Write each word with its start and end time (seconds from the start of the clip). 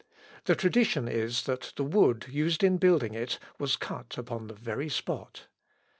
The 0.45 0.55
tradition 0.55 1.07
is, 1.07 1.43
that 1.43 1.73
the 1.75 1.83
wood 1.83 2.25
used 2.27 2.63
in 2.63 2.77
building 2.79 3.13
it 3.13 3.37
was 3.59 3.75
cut 3.75 4.17
upon 4.17 4.47
the 4.47 4.55
very 4.55 4.89
spot. 4.89 5.45